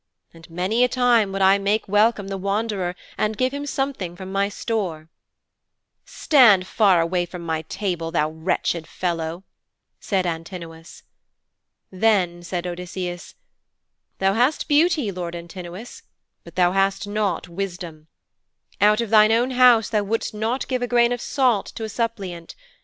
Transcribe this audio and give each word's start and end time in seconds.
And 0.33 0.49
many 0.49 0.83
a 0.83 0.87
time 0.87 1.31
would 1.31 1.43
I 1.43 1.59
make 1.59 1.87
welcome 1.87 2.27
the 2.29 2.35
wanderer 2.39 2.95
and 3.19 3.37
give 3.37 3.53
him 3.53 3.67
something 3.67 4.15
from 4.15 4.31
my 4.31 4.49
store.' 4.49 5.09
'Stand 6.05 6.65
far 6.65 6.99
away 7.01 7.27
from 7.27 7.43
my 7.43 7.61
table, 7.61 8.09
thou 8.09 8.31
wretched 8.31 8.87
fellow,' 8.87 9.43
said 9.99 10.25
Antinous. 10.25 11.03
Then 11.91 12.41
said 12.41 12.65
Odysseus, 12.65 13.35
'Thou 14.17 14.33
hast 14.33 14.67
beauty, 14.67 15.11
lord 15.11 15.35
Antinous, 15.35 16.01
but 16.43 16.55
thou 16.55 16.71
hast 16.71 17.05
not 17.05 17.47
wisdom. 17.47 18.07
Out 18.81 19.01
of 19.01 19.11
thine 19.11 19.31
own 19.31 19.51
house 19.51 19.87
thou 19.89 20.01
wouldst 20.01 20.33
not 20.33 20.67
give 20.67 20.81
a 20.81 20.87
grain 20.87 21.11
of 21.11 21.21
salt 21.21 21.67
to 21.75 21.83
a 21.83 21.89
suppliant. 21.89 22.55